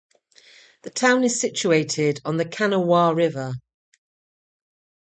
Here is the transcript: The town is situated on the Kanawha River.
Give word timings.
The 0.81 0.89
town 0.89 1.23
is 1.23 1.39
situated 1.39 2.21
on 2.25 2.37
the 2.37 2.45
Kanawha 2.45 3.13
River. 3.15 3.53